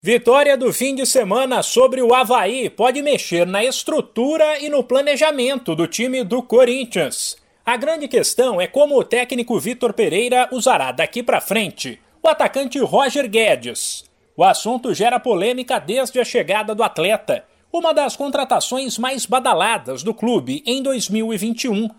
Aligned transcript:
Vitória 0.00 0.56
do 0.56 0.72
fim 0.72 0.94
de 0.94 1.04
semana 1.04 1.60
sobre 1.60 2.00
o 2.00 2.14
Havaí 2.14 2.70
pode 2.70 3.02
mexer 3.02 3.44
na 3.44 3.64
estrutura 3.64 4.60
e 4.60 4.68
no 4.68 4.84
planejamento 4.84 5.74
do 5.74 5.88
time 5.88 6.22
do 6.22 6.40
Corinthians. 6.40 7.36
A 7.66 7.76
grande 7.76 8.06
questão 8.06 8.60
é 8.60 8.68
como 8.68 8.96
o 8.96 9.02
técnico 9.02 9.58
Vitor 9.58 9.92
Pereira 9.92 10.48
usará 10.52 10.92
daqui 10.92 11.20
para 11.20 11.40
frente 11.40 12.00
o 12.22 12.28
atacante 12.28 12.78
Roger 12.78 13.28
Guedes. 13.28 14.04
O 14.36 14.44
assunto 14.44 14.94
gera 14.94 15.18
polêmica 15.18 15.80
desde 15.80 16.20
a 16.20 16.24
chegada 16.24 16.76
do 16.76 16.84
atleta, 16.84 17.44
uma 17.72 17.92
das 17.92 18.14
contratações 18.14 18.98
mais 18.98 19.26
badaladas 19.26 20.04
do 20.04 20.14
clube 20.14 20.62
em 20.64 20.80
2021. 20.80 21.90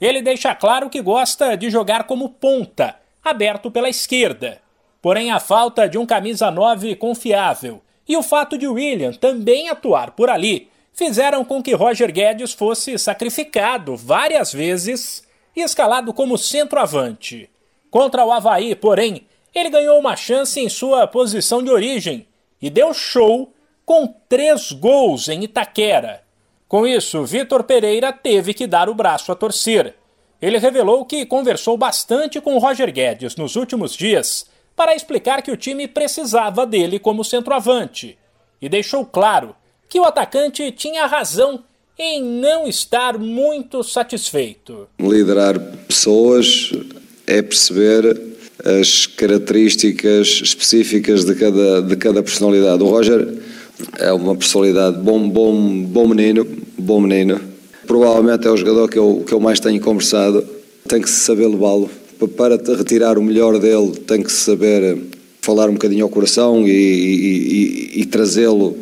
Ele 0.00 0.22
deixa 0.22 0.54
claro 0.54 0.88
que 0.88 1.02
gosta 1.02 1.56
de 1.56 1.70
jogar 1.70 2.04
como 2.04 2.28
ponta, 2.28 2.94
aberto 3.24 3.68
pela 3.68 3.88
esquerda 3.88 4.62
Porém, 5.00 5.30
a 5.30 5.38
falta 5.38 5.88
de 5.88 5.96
um 5.96 6.04
camisa 6.04 6.50
9 6.50 6.96
confiável 6.96 7.80
e 8.08 8.16
o 8.16 8.22
fato 8.22 8.56
de 8.56 8.66
William 8.66 9.12
também 9.12 9.68
atuar 9.68 10.12
por 10.12 10.30
ali 10.30 10.68
fizeram 10.92 11.44
com 11.44 11.62
que 11.62 11.74
Roger 11.74 12.10
Guedes 12.10 12.52
fosse 12.52 12.98
sacrificado 12.98 13.96
várias 13.96 14.52
vezes 14.52 15.22
e 15.54 15.60
escalado 15.60 16.12
como 16.12 16.36
centroavante. 16.36 17.48
Contra 17.90 18.24
o 18.24 18.32
Havaí, 18.32 18.74
porém, 18.74 19.26
ele 19.54 19.70
ganhou 19.70 19.98
uma 19.98 20.16
chance 20.16 20.58
em 20.58 20.68
sua 20.68 21.06
posição 21.06 21.62
de 21.62 21.70
origem 21.70 22.26
e 22.60 22.68
deu 22.68 22.92
show 22.92 23.52
com 23.84 24.12
três 24.28 24.72
gols 24.72 25.28
em 25.28 25.44
Itaquera. 25.44 26.22
Com 26.66 26.86
isso, 26.86 27.24
Vitor 27.24 27.64
Pereira 27.64 28.12
teve 28.12 28.52
que 28.52 28.66
dar 28.66 28.88
o 28.88 28.94
braço 28.94 29.32
a 29.32 29.34
torcer. 29.34 29.94
Ele 30.42 30.58
revelou 30.58 31.04
que 31.04 31.24
conversou 31.24 31.76
bastante 31.76 32.40
com 32.40 32.58
Roger 32.58 32.92
Guedes 32.92 33.36
nos 33.36 33.56
últimos 33.56 33.94
dias 33.94 34.46
para 34.78 34.94
explicar 34.94 35.42
que 35.42 35.50
o 35.50 35.56
time 35.56 35.88
precisava 35.88 36.64
dele 36.64 37.00
como 37.00 37.24
centroavante 37.24 38.16
e 38.62 38.68
deixou 38.68 39.04
claro 39.04 39.56
que 39.88 39.98
o 39.98 40.04
atacante 40.04 40.70
tinha 40.70 41.04
razão 41.04 41.64
em 41.98 42.22
não 42.22 42.68
estar 42.68 43.18
muito 43.18 43.82
satisfeito. 43.82 44.86
Liderar 45.00 45.58
pessoas 45.88 46.70
é 47.26 47.42
perceber 47.42 48.36
as 48.64 49.06
características 49.06 50.40
específicas 50.44 51.24
de 51.24 51.34
cada, 51.34 51.82
de 51.82 51.96
cada 51.96 52.22
personalidade. 52.22 52.80
O 52.80 52.86
Roger 52.86 53.36
é 53.98 54.12
uma 54.12 54.36
personalidade 54.36 54.98
bom, 54.98 55.28
bom, 55.28 55.82
bom 55.82 56.06
menino, 56.06 56.46
bom 56.78 57.00
menino. 57.00 57.40
Provavelmente 57.84 58.46
é 58.46 58.50
o 58.50 58.56
jogador 58.56 58.88
que 58.88 58.98
eu, 58.98 59.24
que 59.26 59.32
eu 59.34 59.40
mais 59.40 59.58
tenho 59.58 59.80
conversado. 59.80 60.46
Tem 60.86 61.02
que 61.02 61.10
saber 61.10 61.48
levá-lo 61.48 61.90
para 62.26 62.56
retirar 62.56 63.18
o 63.18 63.22
melhor 63.22 63.58
dele 63.60 63.92
tem 64.06 64.22
que 64.22 64.32
saber 64.32 64.82
eh, 64.82 64.98
falar 65.40 65.68
um 65.68 65.74
bocadinho 65.74 66.04
ao 66.04 66.10
coração 66.10 66.66
e, 66.66 66.70
e, 66.70 68.00
e, 68.00 68.06
trazê-lo 68.06 68.76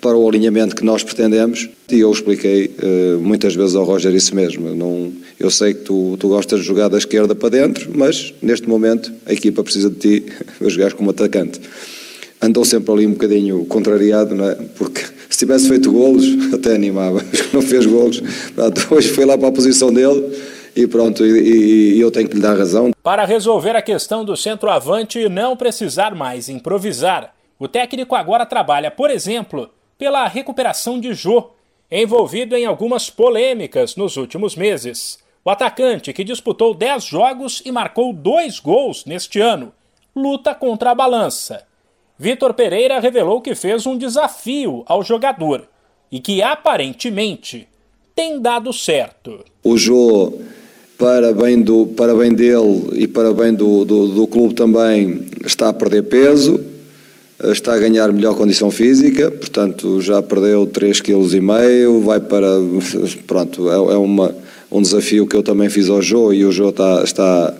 para 0.00 0.16
o 0.16 0.28
alinhamento 0.28 0.74
que 0.74 0.84
nós 0.84 1.02
pretendemos. 1.02 1.68
E 1.90 2.00
eu 2.00 2.10
expliquei 2.10 2.70
uh, 2.82 3.20
muitas 3.20 3.54
vezes 3.54 3.74
ao 3.74 3.84
Roger 3.84 4.14
isso 4.14 4.34
mesmo. 4.34 4.74
Não, 4.74 5.12
eu 5.38 5.50
sei 5.50 5.74
que 5.74 5.80
tu, 5.80 6.16
tu 6.18 6.28
gostas 6.28 6.60
de 6.60 6.66
jogar 6.66 6.88
da 6.88 6.98
esquerda 6.98 7.34
para 7.34 7.50
dentro, 7.50 7.90
mas 7.94 8.34
neste 8.42 8.68
momento 8.68 9.12
a 9.26 9.32
equipa 9.32 9.62
precisa 9.62 9.90
de 9.90 9.96
ti 9.96 10.24
para 10.58 10.68
jogar 10.68 10.94
como 10.94 11.10
atacante. 11.10 11.60
Andou 12.40 12.64
sempre 12.64 12.92
ali 12.92 13.06
um 13.06 13.12
bocadinho 13.12 13.64
contrariado, 13.66 14.34
não 14.34 14.48
é? 14.48 14.54
Porque 14.76 15.02
se 15.28 15.38
tivesse 15.38 15.68
feito 15.68 15.92
golos, 15.92 16.24
até 16.52 16.74
animava. 16.74 17.24
Não 17.52 17.62
fez 17.62 17.84
golos. 17.84 18.22
Hoje 18.90 19.08
foi 19.08 19.24
lá 19.24 19.36
para 19.36 19.48
a 19.48 19.52
posição 19.52 19.92
dele 19.92 20.24
e 20.78 20.86
pronto, 20.86 21.26
e, 21.26 21.96
e, 21.96 22.00
eu 22.00 22.08
tenho 22.08 22.28
que 22.28 22.36
lhe 22.36 22.40
dar 22.40 22.56
razão. 22.56 22.92
Para 23.02 23.24
resolver 23.24 23.74
a 23.74 23.82
questão 23.82 24.24
do 24.24 24.36
centroavante 24.36 25.18
e 25.18 25.28
não 25.28 25.56
precisar 25.56 26.14
mais 26.14 26.48
improvisar, 26.48 27.34
o 27.58 27.66
técnico 27.66 28.14
agora 28.14 28.46
trabalha, 28.46 28.88
por 28.88 29.10
exemplo, 29.10 29.70
pela 29.98 30.28
recuperação 30.28 31.00
de 31.00 31.12
Jô, 31.12 31.50
envolvido 31.90 32.56
em 32.56 32.64
algumas 32.64 33.10
polêmicas 33.10 33.96
nos 33.96 34.16
últimos 34.16 34.54
meses. 34.54 35.18
O 35.44 35.50
atacante, 35.50 36.12
que 36.12 36.22
disputou 36.22 36.72
10 36.72 37.02
jogos 37.02 37.60
e 37.64 37.72
marcou 37.72 38.12
dois 38.12 38.60
gols 38.60 39.04
neste 39.04 39.40
ano, 39.40 39.72
luta 40.14 40.54
contra 40.54 40.92
a 40.92 40.94
balança. 40.94 41.66
Vitor 42.16 42.54
Pereira 42.54 43.00
revelou 43.00 43.40
que 43.40 43.56
fez 43.56 43.84
um 43.84 43.98
desafio 43.98 44.84
ao 44.86 45.02
jogador 45.02 45.68
e 46.12 46.20
que 46.20 46.40
aparentemente 46.40 47.66
tem 48.14 48.40
dado 48.40 48.72
certo. 48.72 49.44
O 49.64 49.76
Jô 49.76 50.32
para 50.98 51.32
bem, 51.32 51.62
do, 51.62 51.86
para 51.86 52.12
bem 52.12 52.34
dele 52.34 52.90
e 52.94 53.06
para 53.06 53.32
bem 53.32 53.54
do, 53.54 53.84
do, 53.84 54.08
do 54.08 54.26
clube 54.26 54.52
também, 54.52 55.24
está 55.46 55.68
a 55.68 55.72
perder 55.72 56.02
peso, 56.02 56.60
está 57.44 57.74
a 57.74 57.78
ganhar 57.78 58.12
melhor 58.12 58.34
condição 58.34 58.68
física, 58.68 59.30
portanto 59.30 60.00
já 60.00 60.20
perdeu 60.20 60.66
3,5 60.66 61.02
kg, 61.02 62.04
vai 62.04 62.18
para. 62.18 62.48
Pronto, 63.28 63.70
é, 63.70 63.74
é 63.74 63.96
uma, 63.96 64.34
um 64.72 64.82
desafio 64.82 65.24
que 65.24 65.36
eu 65.36 65.42
também 65.42 65.70
fiz 65.70 65.88
ao 65.88 66.02
Jô 66.02 66.32
e 66.32 66.44
o 66.44 66.50
Jô 66.50 66.70
está, 66.70 67.04
está, 67.04 67.54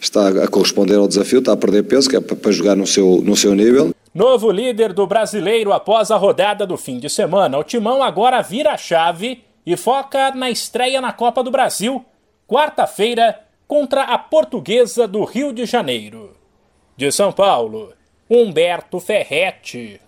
está 0.00 0.28
a 0.28 0.46
corresponder 0.46 0.94
ao 0.94 1.08
desafio, 1.08 1.40
está 1.40 1.52
a 1.52 1.56
perder 1.56 1.82
peso, 1.82 2.08
que 2.08 2.14
é 2.14 2.20
para 2.20 2.52
jogar 2.52 2.76
no 2.76 2.86
seu, 2.86 3.20
no 3.24 3.34
seu 3.34 3.56
nível. 3.56 3.92
Novo 4.14 4.52
líder 4.52 4.92
do 4.92 5.04
brasileiro 5.04 5.72
após 5.72 6.12
a 6.12 6.16
rodada 6.16 6.64
do 6.64 6.76
fim 6.76 7.00
de 7.00 7.10
semana, 7.10 7.58
o 7.58 7.64
Timão 7.64 8.00
agora 8.00 8.40
vira 8.40 8.70
a 8.70 8.76
chave 8.76 9.40
e 9.66 9.76
foca 9.76 10.30
na 10.30 10.48
estreia 10.48 11.00
na 11.00 11.12
Copa 11.12 11.42
do 11.42 11.50
Brasil 11.50 12.04
quarta-feira, 12.46 13.40
contra 13.66 14.02
a 14.02 14.18
Portuguesa 14.18 15.08
do 15.08 15.24
Rio 15.24 15.52
de 15.52 15.64
Janeiro. 15.66 16.36
De 16.96 17.10
São 17.10 17.32
Paulo, 17.32 17.92
Humberto 18.28 19.00
Ferretti. 19.00 20.00